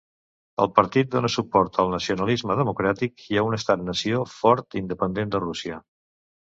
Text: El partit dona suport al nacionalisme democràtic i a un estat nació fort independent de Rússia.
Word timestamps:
El 0.63 0.69
partit 0.77 1.11
dona 1.15 1.29
suport 1.33 1.77
al 1.83 1.93
nacionalisme 1.97 2.57
democràtic 2.63 3.29
i 3.37 3.41
a 3.41 3.47
un 3.51 3.61
estat 3.61 3.87
nació 3.93 4.27
fort 4.35 4.83
independent 4.85 5.33
de 5.37 5.47
Rússia. 5.49 5.83